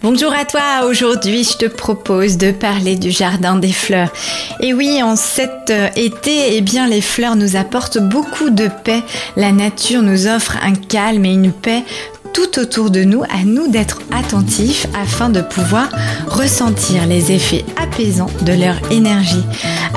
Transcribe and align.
Bonjour 0.00 0.32
à 0.32 0.44
toi, 0.44 0.86
aujourd'hui 0.88 1.42
je 1.42 1.58
te 1.58 1.66
propose 1.66 2.36
de 2.36 2.52
parler 2.52 2.94
du 2.94 3.10
jardin 3.10 3.56
des 3.56 3.72
fleurs. 3.72 4.12
Et 4.60 4.72
oui, 4.72 5.02
en 5.02 5.16
cet 5.16 5.70
euh, 5.70 5.88
été, 5.96 6.56
eh 6.56 6.60
bien 6.60 6.86
les 6.86 7.00
fleurs 7.00 7.34
nous 7.34 7.56
apportent 7.56 7.98
beaucoup 7.98 8.50
de 8.50 8.68
paix. 8.84 9.02
La 9.34 9.50
nature 9.50 10.02
nous 10.02 10.28
offre 10.28 10.56
un 10.62 10.74
calme 10.74 11.24
et 11.24 11.32
une 11.32 11.50
paix 11.50 11.82
tout 12.32 12.58
autour 12.58 12.90
de 12.90 13.04
nous, 13.04 13.22
à 13.24 13.44
nous 13.44 13.68
d'être 13.68 14.00
attentifs 14.12 14.86
afin 14.98 15.28
de 15.30 15.40
pouvoir 15.40 15.88
ressentir 16.28 17.06
les 17.06 17.32
effets 17.32 17.64
apaisants 17.80 18.30
de 18.42 18.52
leur 18.52 18.76
énergie. 18.90 19.44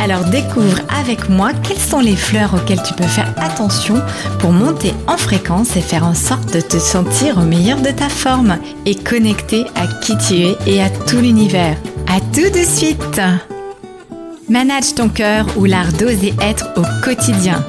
Alors 0.01 0.25
découvre 0.25 0.79
avec 0.99 1.29
moi 1.29 1.51
quelles 1.53 1.79
sont 1.79 1.99
les 1.99 2.15
fleurs 2.15 2.53
auxquelles 2.53 2.83
tu 2.83 2.93
peux 2.93 3.03
faire 3.03 3.33
attention 3.37 4.01
pour 4.39 4.51
monter 4.51 4.93
en 5.07 5.17
fréquence 5.17 5.75
et 5.75 5.81
faire 5.81 6.05
en 6.05 6.15
sorte 6.15 6.53
de 6.53 6.61
te 6.61 6.77
sentir 6.77 7.37
au 7.37 7.45
meilleur 7.45 7.81
de 7.81 7.91
ta 7.91 8.09
forme 8.09 8.57
et 8.85 8.95
connecter 8.95 9.65
à 9.75 9.87
qui 9.87 10.17
tu 10.17 10.35
es 10.35 10.57
et 10.65 10.81
à 10.81 10.89
tout 10.89 11.19
l'univers. 11.19 11.77
À 12.07 12.19
tout 12.19 12.49
de 12.49 12.65
suite 12.65 13.21
Manage 14.49 14.95
ton 14.95 15.07
cœur 15.07 15.45
ou 15.55 15.63
l'art 15.63 15.93
d'oser 15.93 16.33
être 16.41 16.67
au 16.75 16.83
quotidien. 17.03 17.63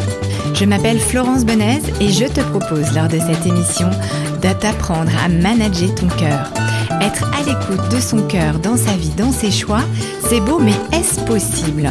Je 0.55 0.65
m'appelle 0.65 0.99
Florence 0.99 1.45
Benez 1.45 1.81
et 2.01 2.09
je 2.11 2.27
te 2.27 2.41
propose 2.41 2.95
lors 2.95 3.09
de 3.09 3.19
cette 3.19 3.47
émission 3.47 3.89
de 4.43 4.53
t'apprendre 4.53 5.11
à 5.25 5.29
manager 5.29 5.95
ton 5.95 6.09
cœur. 6.09 6.53
Être 7.01 7.25
à 7.35 7.43
l'écoute 7.43 7.89
de 7.91 8.01
son 8.01 8.27
cœur 8.27 8.59
dans 8.59 8.77
sa 8.77 8.93
vie, 8.93 9.15
dans 9.17 9.33
ses 9.33 9.51
choix, 9.51 9.83
c'est 10.29 10.41
beau 10.41 10.59
mais 10.59 10.75
est-ce 10.93 11.21
possible? 11.25 11.91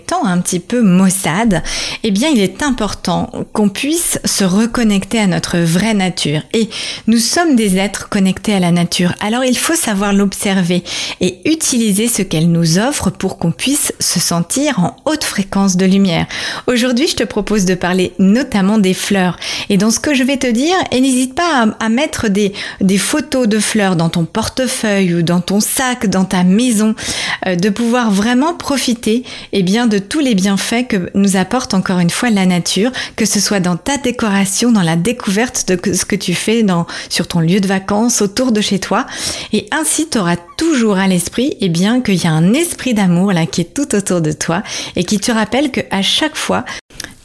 un 0.25 0.39
petit 0.39 0.59
peu 0.59 0.81
maussade, 0.81 1.63
eh 2.03 2.11
bien 2.11 2.29
il 2.29 2.39
est 2.39 2.63
important 2.63 3.31
qu'on 3.53 3.69
puisse 3.69 4.19
se 4.25 4.43
reconnecter 4.43 5.19
à 5.19 5.27
notre 5.27 5.57
vraie 5.57 5.93
nature. 5.93 6.41
Et 6.53 6.69
nous 7.07 7.17
sommes 7.17 7.55
des 7.55 7.77
êtres 7.77 8.09
connectés 8.09 8.53
à 8.53 8.59
la 8.59 8.71
nature. 8.71 9.13
Alors 9.19 9.43
il 9.43 9.57
faut 9.57 9.75
savoir 9.75 10.13
l'observer 10.13 10.83
et 11.19 11.39
utiliser 11.45 12.07
ce 12.07 12.21
qu'elle 12.21 12.51
nous 12.51 12.77
offre 12.77 13.09
pour 13.09 13.37
qu'on 13.37 13.51
puisse 13.51 13.93
se 13.99 14.19
sentir 14.19 14.79
en 14.79 14.95
haute 15.05 15.23
fréquence 15.23 15.77
de 15.77 15.85
lumière. 15.85 16.27
Aujourd'hui 16.67 17.07
je 17.07 17.15
te 17.15 17.23
propose 17.23 17.65
de 17.65 17.75
parler 17.75 18.13
notamment 18.19 18.77
des 18.77 18.93
fleurs. 18.93 19.37
Et 19.69 19.77
dans 19.77 19.91
ce 19.91 19.99
que 19.99 20.13
je 20.13 20.23
vais 20.23 20.37
te 20.37 20.47
dire, 20.47 20.75
n'hésite 20.91 21.35
pas 21.35 21.67
à, 21.79 21.89
mettre 21.89 22.29
des, 22.29 22.53
des, 22.79 22.97
photos 22.97 23.47
de 23.47 23.59
fleurs 23.59 23.95
dans 23.95 24.09
ton 24.09 24.25
portefeuille 24.25 25.15
ou 25.15 25.21
dans 25.21 25.41
ton 25.41 25.59
sac, 25.59 26.07
dans 26.07 26.25
ta 26.25 26.43
maison, 26.43 26.95
euh, 27.47 27.55
de 27.55 27.69
pouvoir 27.69 28.11
vraiment 28.11 28.53
profiter 28.53 29.23
eh 29.51 29.63
bien, 29.63 29.87
de 29.87 30.00
tous 30.01 30.19
les 30.19 30.35
bienfaits 30.35 30.87
que 30.87 31.09
nous 31.13 31.37
apporte 31.37 31.73
encore 31.73 31.99
une 31.99 32.09
fois 32.09 32.29
la 32.29 32.45
nature, 32.45 32.91
que 33.15 33.25
ce 33.25 33.39
soit 33.39 33.59
dans 33.59 33.77
ta 33.77 33.97
décoration, 33.97 34.71
dans 34.71 34.81
la 34.81 34.95
découverte 34.95 35.67
de 35.67 35.93
ce 35.93 36.05
que 36.05 36.15
tu 36.15 36.33
fais 36.33 36.63
dans, 36.63 36.85
sur 37.09 37.27
ton 37.27 37.39
lieu 37.39 37.59
de 37.59 37.67
vacances, 37.67 38.21
autour 38.21 38.51
de 38.51 38.61
chez 38.61 38.79
toi. 38.79 39.05
Et 39.53 39.67
ainsi, 39.71 40.09
tu 40.09 40.17
auras 40.17 40.37
toujours 40.57 40.97
à 40.97 41.07
l'esprit 41.07 41.57
eh 41.61 41.69
bien, 41.69 42.01
qu'il 42.01 42.21
y 42.23 42.27
a 42.27 42.31
un 42.31 42.53
esprit 42.53 42.93
d'amour 42.93 43.31
là 43.31 43.45
qui 43.45 43.61
est 43.61 43.73
tout 43.73 43.95
autour 43.95 44.21
de 44.21 44.31
toi 44.31 44.63
et 44.95 45.03
qui 45.03 45.19
te 45.19 45.31
rappelle 45.31 45.71
qu'à 45.71 46.01
chaque 46.01 46.35
fois, 46.35 46.65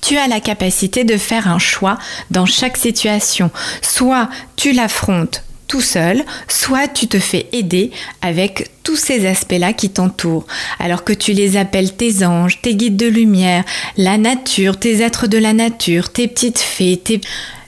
tu 0.00 0.16
as 0.16 0.28
la 0.28 0.40
capacité 0.40 1.04
de 1.04 1.16
faire 1.16 1.48
un 1.48 1.58
choix 1.58 1.98
dans 2.30 2.46
chaque 2.46 2.76
situation. 2.76 3.50
Soit 3.82 4.28
tu 4.54 4.72
l'affrontes 4.72 5.42
tout 5.68 5.80
seul, 5.80 6.24
soit 6.48 6.88
tu 6.88 7.08
te 7.08 7.18
fais 7.18 7.46
aider 7.52 7.90
avec 8.22 8.70
tous 8.82 8.96
ces 8.96 9.26
aspects-là 9.26 9.72
qui 9.72 9.90
t'entourent, 9.90 10.46
alors 10.78 11.04
que 11.04 11.12
tu 11.12 11.32
les 11.32 11.56
appelles 11.56 11.94
tes 11.94 12.24
anges, 12.24 12.60
tes 12.62 12.74
guides 12.74 12.96
de 12.96 13.08
lumière, 13.08 13.64
la 13.96 14.16
nature, 14.16 14.78
tes 14.78 15.02
êtres 15.02 15.26
de 15.26 15.38
la 15.38 15.52
nature, 15.52 16.10
tes 16.10 16.28
petites 16.28 16.60
fées, 16.60 17.00
tes... 17.02 17.20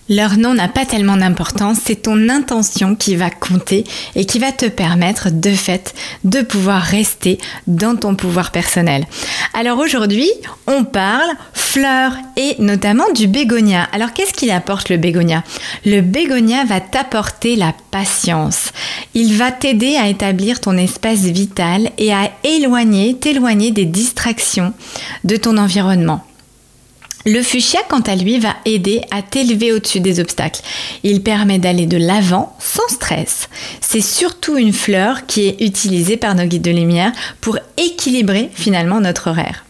Leur 0.09 0.39
nom 0.39 0.55
n'a 0.55 0.69
pas 0.69 0.87
tellement 0.87 1.19
d'importance, 1.19 1.79
c'est 1.85 2.03
ton 2.03 2.29
intention 2.31 2.95
qui 2.95 3.15
va 3.15 3.29
compter 3.29 3.85
et 4.15 4.25
qui 4.25 4.39
va 4.39 4.53
te 4.53 4.67
permettre 4.67 5.29
de 5.31 5.51
fait 5.51 5.95
de 6.25 6.41
pouvoir 6.41 6.81
rester 6.81 7.39
dans 7.67 7.95
ton 7.95 8.15
pouvoir 8.15 8.51
personnel. 8.51 9.07
Alors 9.53 9.79
aujourd'hui, 9.79 10.31
on 10.67 10.85
parle 10.85 11.31
fleurs 11.53 12.15
et 12.37 12.57
notamment 12.59 13.11
du 13.15 13.27
bégonia. 13.27 13.87
Alors 13.93 14.15
qu'est-ce 14.15 14.33
qu'il 14.33 14.51
apporte 14.51 14.89
le 14.89 14.97
bégonia? 14.97 15.45
Le 15.85 16.01
bégonia 16.01 16.65
va 16.65 16.81
t'apporter 16.81 17.55
la 17.57 17.75
patience. 17.91 18.73
Il 19.15 19.35
va 19.35 19.53
t'aider 19.53 19.97
à 19.97 20.09
établir 20.09 20.61
ton 20.61 20.79
espace 20.79 21.21
vital 21.21 21.91
et 21.99 22.15
à 22.15 22.31
éloigner, 22.45 23.15
t'éloigner 23.15 23.73
des 23.73 23.85
distractions 23.85 24.73
de 25.25 25.37
ton 25.37 25.59
environnement. 25.59 26.25
Le 27.31 27.43
fuchsia, 27.43 27.81
quant 27.91 28.01
à 28.01 28.17
lui, 28.17 28.39
va 28.39 28.57
aider 28.65 29.03
à 29.11 29.21
t'élever 29.21 29.71
au-dessus 29.71 30.01
des 30.01 30.19
obstacles. 30.19 30.63
Il 31.03 31.23
permet 31.23 31.59
d'aller 31.59 31.85
de 31.85 31.99
l'avant 31.99 32.57
sans 32.59 32.89
stress. 32.89 33.51
C'est 33.83 34.01
surtout 34.01 34.57
une 34.57 34.73
fleur 34.73 35.27
qui 35.27 35.47
est 35.47 35.61
utilisée 35.61 36.17
par 36.17 36.35
nos 36.35 36.47
guides 36.47 36.63
de 36.63 36.71
lumière 36.71 37.13
pour 37.43 37.59
équilibrer 37.77 38.49
finalement 38.55 39.03
notre 39.03 39.29
horaire. 39.29 39.67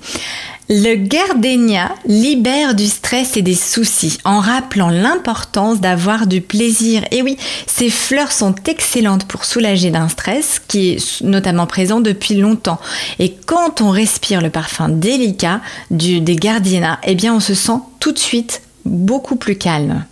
Le 0.70 0.96
gardénia 0.96 1.94
libère 2.04 2.74
du 2.74 2.86
stress 2.86 3.38
et 3.38 3.42
des 3.42 3.54
soucis 3.54 4.18
en 4.24 4.38
rappelant 4.38 4.90
l'importance 4.90 5.80
d'avoir 5.80 6.26
du 6.26 6.42
plaisir. 6.42 7.02
Et 7.10 7.22
oui, 7.22 7.38
ces 7.66 7.88
fleurs 7.88 8.32
sont 8.32 8.54
excellentes 8.66 9.24
pour 9.24 9.46
soulager 9.46 9.90
d'un 9.90 10.10
stress 10.10 10.60
qui 10.68 10.90
est 10.90 11.22
notamment 11.22 11.66
présent 11.66 12.00
depuis 12.00 12.34
longtemps. 12.34 12.78
Et 13.18 13.34
quand 13.46 13.80
on 13.80 13.88
respire 13.88 14.42
le 14.42 14.50
parfum 14.50 14.90
délicat 14.90 15.62
du, 15.90 16.20
des 16.20 16.36
gardénias, 16.36 16.98
eh 17.04 17.14
bien 17.14 17.34
on 17.34 17.40
se 17.40 17.54
sent 17.54 17.78
tout 17.98 18.12
de 18.12 18.18
suite 18.18 18.60
beaucoup 18.84 19.36
plus 19.36 19.56
calme. 19.56 20.04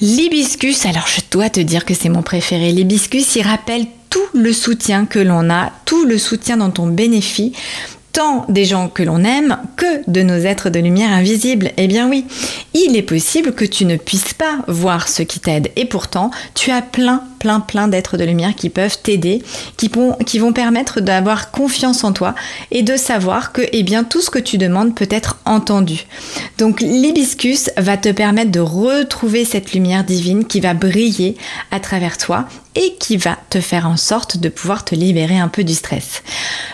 L'hibiscus, 0.00 0.86
alors 0.86 1.06
je 1.06 1.20
dois 1.30 1.50
te 1.50 1.60
dire 1.60 1.84
que 1.84 1.94
c'est 1.94 2.08
mon 2.08 2.22
préféré. 2.22 2.72
L'hibiscus, 2.72 3.36
il 3.36 3.42
rappelle 3.42 3.86
tout 4.10 4.18
le 4.32 4.52
soutien 4.52 5.06
que 5.06 5.20
l'on 5.20 5.50
a, 5.50 5.70
tout 5.84 6.04
le 6.04 6.18
soutien 6.18 6.56
dont 6.56 6.74
on 6.82 6.88
bénéficie 6.88 7.52
tant 8.14 8.46
des 8.48 8.64
gens 8.64 8.88
que 8.88 9.02
l'on 9.02 9.24
aime 9.24 9.58
que 9.76 10.08
de 10.08 10.22
nos 10.22 10.38
êtres 10.38 10.70
de 10.70 10.78
lumière 10.78 11.12
invisibles. 11.12 11.72
Eh 11.76 11.88
bien 11.88 12.08
oui, 12.08 12.24
il 12.72 12.96
est 12.96 13.02
possible 13.02 13.52
que 13.52 13.64
tu 13.64 13.84
ne 13.84 13.96
puisses 13.96 14.32
pas 14.32 14.60
voir 14.68 15.08
ce 15.08 15.22
qui 15.22 15.40
t'aide 15.40 15.70
et 15.76 15.84
pourtant 15.84 16.30
tu 16.54 16.70
as 16.70 16.80
plein 16.80 17.24
plein 17.40 17.60
plein 17.60 17.88
d'êtres 17.88 18.16
de 18.16 18.24
lumière 18.24 18.54
qui 18.54 18.70
peuvent 18.70 18.98
t'aider, 19.02 19.42
qui, 19.76 19.88
vont, 20.38 20.52
permettre 20.52 21.00
d'avoir 21.00 21.50
confiance 21.50 22.04
en 22.04 22.12
toi 22.12 22.34
et 22.70 22.82
de 22.82 22.96
savoir 22.96 23.52
que 23.52 23.62
eh 23.72 23.82
bien 23.82 24.04
tout 24.04 24.22
ce 24.22 24.30
que 24.30 24.38
tu 24.38 24.56
demandes 24.56 24.94
peut 24.94 25.08
être 25.10 25.38
entendu. 25.44 26.06
Donc 26.56 26.80
l'hibiscus 26.80 27.70
va 27.76 27.96
te 27.96 28.10
permettre 28.10 28.52
de 28.52 28.60
retrouver 28.60 29.44
cette 29.44 29.72
lumière 29.72 30.04
divine 30.04 30.46
qui 30.46 30.60
va 30.60 30.72
briller 30.72 31.36
à 31.70 31.80
travers 31.80 32.16
toi 32.16 32.46
et 32.76 32.94
qui 32.98 33.16
va 33.16 33.38
te 33.50 33.60
faire 33.60 33.86
en 33.86 33.96
sorte 33.96 34.38
de 34.38 34.48
pouvoir 34.48 34.84
te 34.84 34.94
libérer 34.94 35.38
un 35.38 35.48
peu 35.48 35.64
du 35.64 35.74
stress. 35.74 36.22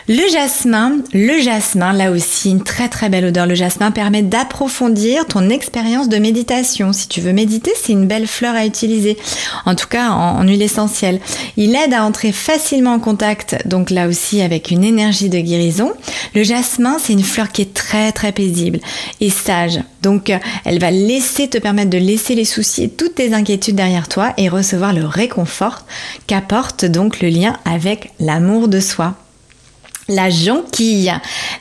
Le 0.09 0.29
jasmin, 0.33 0.97
le 1.13 1.41
jasmin, 1.41 1.93
là 1.93 2.11
aussi 2.11 2.51
une 2.51 2.63
très 2.63 2.89
très 2.89 3.09
belle 3.09 3.27
odeur. 3.27 3.47
Le 3.47 3.55
jasmin 3.55 3.91
permet 3.91 4.23
d'approfondir 4.23 5.27
ton 5.27 5.51
expérience 5.51 6.09
de 6.09 6.19
méditation. 6.19 6.93
Si 6.93 7.09
tu 7.09 7.21
veux 7.21 7.33
méditer, 7.33 7.73
c'est 7.81 7.93
une 7.93 8.07
belle 8.07 8.27
fleur 8.27 8.55
à 8.55 8.67
utiliser. 8.67 9.19
En 9.67 9.75
tout 9.75 9.89
cas, 9.89 10.11
en, 10.11 10.43
huile 10.43 10.63
essentielle. 10.63 11.21
Il 11.57 11.77
aide 11.77 11.93
à 11.93 12.05
entrer 12.05 12.33
facilement 12.33 12.95
en 12.95 13.01
contact, 13.01 13.57
donc 13.67 13.91
là 13.91 14.09
aussi 14.09 14.41
avec 14.41 14.71
une 14.71 14.85
énergie 14.85 15.29
de 15.29 15.39
guérison. 15.39 15.93
Le 16.35 16.43
jasmin, 16.43 16.99
c'est 16.99 17.13
une 17.13 17.23
fleur 17.23 17.53
qui 17.53 17.63
est 17.63 17.75
très 17.75 18.13
très 18.13 18.33
paisible 18.33 18.81
et 19.21 19.31
sage. 19.31 19.81
Donc, 20.03 20.33
elle 20.65 20.79
va 20.79 20.91
laisser 20.91 21.49
te 21.49 21.59
permettre 21.59 21.91
de 21.91 21.99
laisser 21.99 22.35
les 22.35 22.45
soucis 22.45 22.85
et 22.85 22.89
toutes 22.89 23.17
tes 23.17 23.35
inquiétudes 23.35 23.77
derrière 23.77 24.09
toi 24.09 24.33
et 24.37 24.49
recevoir 24.49 24.93
le 24.93 25.05
réconfort 25.05 25.85
qu'apporte 26.27 26.85
donc 26.85 27.21
le 27.21 27.29
lien 27.29 27.57
avec 27.65 28.11
l'amour 28.19 28.69
de 28.69 28.81
soi. 28.81 29.15
La 30.09 30.29
jonquille. 30.29 31.13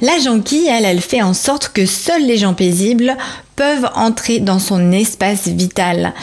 La 0.01 0.17
jonquille, 0.17 0.67
elle, 0.67 0.85
elle 0.85 1.01
fait 1.01 1.21
en 1.21 1.35
sorte 1.35 1.69
que 1.71 1.85
seuls 1.85 2.25
les 2.25 2.37
gens 2.37 2.55
paisibles 2.55 3.15
peuvent 3.55 3.89
entrer 3.93 4.39
dans 4.39 4.57
son 4.57 4.91
espace 4.91 5.47
vital. 5.47 6.13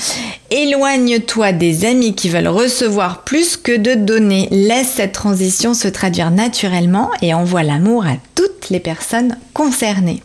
Éloigne-toi 0.51 1.53
des 1.53 1.85
amis 1.85 2.15
qui 2.17 2.29
veulent 2.29 2.49
recevoir 2.49 3.23
plus 3.23 3.57
que 3.57 3.77
de 3.77 3.95
donner. 3.95 4.49
Laisse 4.51 4.95
cette 4.97 5.13
transition 5.13 5.73
se 5.73 5.87
traduire 5.87 6.33
naturellement 6.33 7.11
et 7.23 7.33
envoie 7.33 7.63
l'amour 7.63 8.07
à 8.07 8.17
toutes 8.35 8.71
les 8.71 8.81
personnes 8.81 9.37
concernées. 9.55 10.23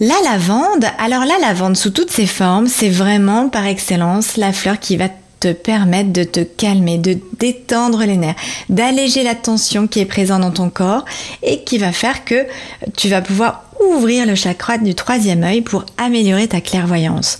La 0.00 0.14
lavande, 0.24 0.86
alors 0.98 1.24
la 1.24 1.38
lavande 1.38 1.76
sous 1.76 1.90
toutes 1.90 2.10
ses 2.10 2.26
formes, 2.26 2.66
c'est 2.66 2.88
vraiment 2.88 3.48
par 3.48 3.64
excellence 3.64 4.36
la 4.36 4.52
fleur 4.52 4.80
qui 4.80 4.96
va 4.96 5.08
te 5.38 5.52
permettre 5.52 6.12
de 6.12 6.24
te 6.24 6.40
calmer, 6.40 6.98
de 6.98 7.16
détendre 7.38 8.02
les 8.04 8.16
nerfs, 8.16 8.34
d'alléger 8.68 9.22
la 9.22 9.36
tension 9.36 9.86
qui 9.86 10.00
est 10.00 10.04
présente 10.04 10.40
dans 10.40 10.50
ton 10.50 10.68
corps 10.68 11.04
et 11.44 11.62
qui 11.62 11.78
va 11.78 11.92
faire 11.92 12.24
que 12.24 12.44
tu 12.96 13.08
vas 13.08 13.20
pouvoir 13.20 13.64
ouvrir 13.92 14.26
le 14.26 14.34
chakra 14.34 14.78
du 14.78 14.96
troisième 14.96 15.44
œil 15.44 15.60
pour 15.60 15.84
améliorer 15.96 16.48
ta 16.48 16.60
clairvoyance. 16.60 17.38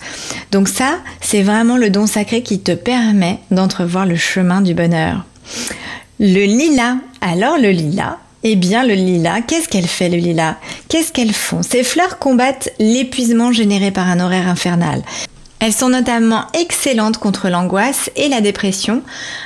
Donc 0.51 0.69
ça, 0.69 0.99
c'est 1.19 1.41
vraiment 1.41 1.75
le 1.75 1.89
don 1.89 2.07
sacré 2.07 2.41
qui 2.41 2.59
te 2.59 2.71
permet 2.71 3.39
d'entrevoir 3.51 4.05
le 4.05 4.15
chemin 4.15 4.61
du 4.61 4.73
bonheur. 4.73 5.25
Le 6.19 6.45
lilas. 6.45 6.95
Alors 7.19 7.57
le 7.57 7.71
lilas, 7.71 8.17
eh 8.47 8.55
bien, 8.55 8.85
le 8.85 8.93
lilas, 8.93 9.41
qu'est-ce 9.41 9.67
qu'elle 9.67 9.87
fait 9.87 10.07
le 10.07 10.17
lilas? 10.17 10.57
Qu'est-ce 10.87 11.11
qu'elles 11.11 11.33
font? 11.33 11.63
Ces 11.63 11.83
fleurs 11.83 12.19
combattent 12.19 12.69
l'épuisement 12.77 13.51
généré 13.51 13.89
par 13.89 14.07
un 14.07 14.19
horaire 14.19 14.47
infernal. 14.47 15.01
Elles 15.65 15.73
sont 15.73 15.89
notamment 15.89 16.43
excellentes 16.53 17.17
contre 17.17 17.49
l'angoisse 17.49 18.11
et 18.15 18.29
la 18.29 18.39
dépression, 18.39 19.01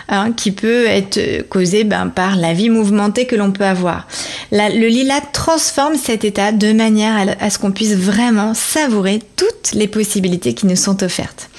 hein, 0.10 0.34
qui 0.34 0.52
peut 0.52 0.86
être 0.86 1.48
causée 1.48 1.86
ben, 1.86 2.08
par 2.08 2.36
la 2.36 2.52
vie 2.52 2.70
mouvementée 2.70 3.26
que 3.26 3.38
l'on 3.38 3.54
peut 3.54 3.64
avoir. 3.64 4.06
le 4.52 4.88
lilas 4.88 5.22
transforme 5.32 5.96
cet 5.96 6.26
état 6.26 6.52
de 6.52 6.74
manière 6.74 7.38
à, 7.40 7.50
ce 7.50 7.58
qu'on 7.58 7.72
puisse 7.72 7.96
vraiment 7.96 8.54
savourer 8.54 9.22
toutes 9.38 9.72
les 9.72 9.88
possibilités 9.88 10.54
qui 10.54 10.68
nous 10.68 10.76
sont 10.76 11.04
offertes. 11.04 11.50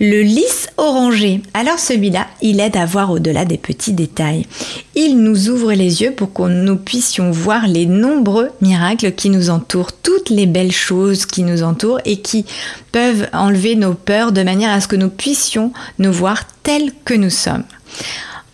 Le 0.00 0.22
lys 0.22 0.68
orangé, 0.78 1.42
alors 1.52 1.78
celui-là, 1.78 2.28
il 2.40 2.60
aide 2.60 2.78
à 2.78 2.86
voir 2.86 3.10
au-delà 3.10 3.44
des 3.44 3.58
petits 3.58 3.92
détails. 3.92 4.46
Il 4.94 5.18
nous 5.18 5.50
ouvre 5.50 5.72
les 5.72 6.02
yeux 6.02 6.12
pour 6.12 6.32
que 6.32 6.42
nous 6.42 6.76
puissions 6.76 7.30
voir 7.30 7.66
les 7.66 7.84
nombreux 7.84 8.50
miracles 8.62 9.12
qui 9.12 9.28
nous 9.28 9.50
entourent, 9.50 9.92
toutes 9.92 10.30
les 10.30 10.46
belles 10.46 10.72
choses 10.72 11.26
qui 11.26 11.42
nous 11.42 11.62
entourent 11.62 12.00
et 12.04 12.16
qui 12.16 12.46
peuvent 12.90 13.28
enlever 13.32 13.76
nos 13.76 13.97
peurs 13.98 14.32
de 14.32 14.42
manière 14.42 14.70
à 14.70 14.80
ce 14.80 14.88
que 14.88 14.96
nous 14.96 15.10
puissions 15.10 15.72
nous 15.98 16.12
voir 16.12 16.44
tels 16.62 16.92
que 17.04 17.14
nous 17.14 17.30
sommes. 17.30 17.64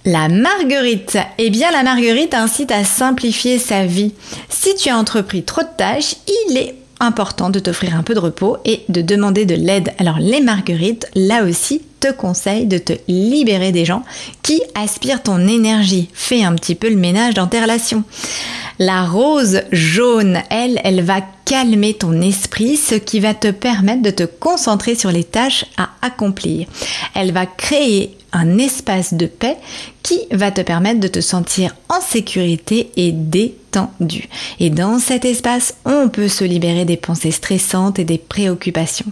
La 0.05 0.29
marguerite. 0.29 1.17
Eh 1.39 1.49
bien, 1.49 1.71
la 1.71 1.83
marguerite 1.83 2.35
incite 2.35 2.71
à 2.71 2.85
simplifier 2.85 3.59
sa 3.59 3.87
vie. 3.87 4.13
Si 4.51 4.75
tu 4.75 4.91
as 4.91 4.99
entrepris 4.99 5.45
trop 5.45 5.63
de 5.63 5.77
tâches, 5.79 6.17
il 6.49 6.59
est 6.59 6.75
important 7.01 7.51
de 7.51 7.59
t'offrir 7.59 7.97
un 7.97 8.03
peu 8.03 8.15
de 8.15 8.21
repos 8.21 8.59
et 8.65 8.83
de 8.89 9.01
demander 9.01 9.47
de 9.47 9.55
l'aide. 9.55 9.93
Alors 9.99 10.19
les 10.19 10.41
marguerites, 10.41 11.07
là 11.15 11.45
aussi, 11.45 11.83
te 12.01 12.13
conseillent 12.13 12.67
de 12.67 12.79
te 12.79 12.93
libérer 13.09 13.73
des 13.73 13.85
gens 13.85 14.03
qui 14.43 14.61
aspirent 14.75 15.23
ton 15.23 15.47
énergie. 15.49 16.09
Fais 16.13 16.45
un 16.45 16.55
petit 16.55 16.75
peu 16.75 16.91
le 16.91 16.97
ménage 16.97 17.35
dans 17.35 17.47
tes 17.47 17.61
relations. 17.61 18.05
La 18.79 19.05
rose 19.05 19.63
jaune, 19.73 20.43
elle, 20.51 20.81
elle 20.85 21.03
va 21.03 21.21
calmer 21.45 21.95
ton 21.95 22.21
esprit, 22.21 22.77
ce 22.77 22.95
qui 22.95 23.21
va 23.21 23.35
te 23.35 23.51
permettre 23.51 24.03
de 24.03 24.11
te 24.11 24.25
concentrer 24.25 24.95
sur 24.95 25.11
les 25.11 25.25
tâches 25.25 25.67
à 25.77 25.91
accomplir. 26.03 26.67
Elle 27.15 27.33
va 27.33 27.47
créer 27.47 28.17
un 28.35 28.59
espace 28.59 29.15
de 29.15 29.27
paix 29.27 29.57
qui 30.03 30.19
va 30.33 30.51
te 30.51 30.61
permettre 30.61 31.01
de 31.01 31.09
te 31.09 31.21
sentir 31.21 31.75
en 31.89 32.01
sécurité 32.01 32.91
et 32.97 33.13
détendu. 33.13 34.29
Et 34.59 34.71
dans 34.71 34.99
cet 34.99 35.25
espace, 35.25 35.75
on 35.85 36.09
peut 36.09 36.29
se 36.29 36.45
libérer 36.45 36.85
des 36.85 36.97
pensées 36.97 37.31
stressantes 37.31 37.99
et 37.99 38.05
des 38.05 38.19
préoccupations. 38.19 39.11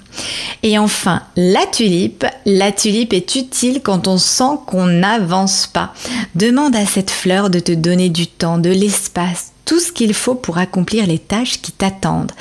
Et 0.63 0.77
enfin, 0.77 1.23
la 1.37 1.65
tulipe. 1.67 2.27
La 2.45 2.73
tulipe 2.73 3.13
est 3.13 3.37
utile 3.37 3.81
quand 3.83 4.09
on 4.09 4.19
sent 4.19 4.59
qu'on 4.67 4.87
n'avance 4.87 5.69
pas. 5.69 5.95
Demande 6.35 6.75
à 6.75 6.85
cette 6.85 7.11
fleur 7.11 7.49
de 7.49 7.61
te 7.61 7.73
donner 7.73 8.11
du 8.11 8.27
temps, 8.27 8.59
de 8.59 8.71
l'espace, 8.71 9.53
tout 9.73 9.81
ce 9.81 9.91
qu'il 9.91 10.13
faut 10.13 10.35
pour 10.35 10.59
accomplir 10.59 11.07
les 11.07 11.19
tâches 11.19 11.63
qui 11.63 11.73
t'attendent. 11.73 12.33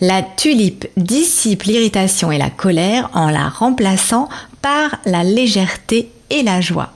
La 0.00 0.22
tulipe 0.22 0.86
dissipe 0.96 1.64
l'irritation 1.64 2.30
et 2.30 2.38
la 2.38 2.48
colère 2.48 3.10
en 3.12 3.28
la 3.28 3.48
remplaçant 3.48 4.28
par 4.62 4.96
la 5.04 5.24
légèreté 5.24 6.10
et 6.30 6.42
la 6.42 6.60
joie. 6.60 6.90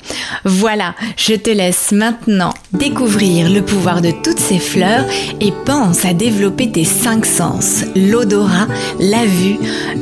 Voilà, 0.44 0.94
je 1.16 1.34
te 1.34 1.50
laisse 1.50 1.92
maintenant 1.92 2.52
découvrir 2.72 3.50
le 3.50 3.62
pouvoir 3.62 4.00
de 4.00 4.10
toutes 4.10 4.38
ces 4.40 4.58
fleurs 4.58 5.04
et 5.40 5.52
pense 5.64 6.04
à 6.04 6.14
développer 6.14 6.70
tes 6.70 6.84
cinq 6.84 7.26
sens, 7.26 7.84
l'odorat, 7.94 8.68
la 8.98 9.24
vue, 9.24 9.56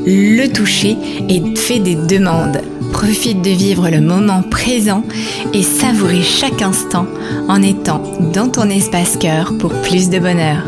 le 0.06 0.46
toucher 0.48 0.96
et 1.28 1.42
fais 1.56 1.78
des 1.78 1.94
demandes. 1.94 2.60
Profite 2.92 3.42
de 3.42 3.50
vivre 3.50 3.90
le 3.90 4.00
moment 4.00 4.42
présent 4.42 5.04
et 5.52 5.62
savourer 5.62 6.22
chaque 6.22 6.62
instant 6.62 7.06
en 7.48 7.62
étant 7.62 8.02
dans 8.32 8.48
ton 8.48 8.70
espace 8.70 9.16
cœur 9.18 9.52
pour 9.58 9.72
plus 9.82 10.08
de 10.08 10.18
bonheur. 10.18 10.62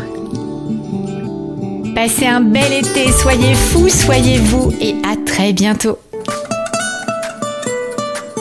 Passez 1.95 2.25
un 2.25 2.41
bel 2.41 2.71
été, 2.73 3.11
soyez 3.11 3.53
fous, 3.53 3.89
soyez 3.89 4.37
vous 4.37 4.71
et 4.79 4.95
à 5.03 5.15
très 5.25 5.51
bientôt. 5.51 5.97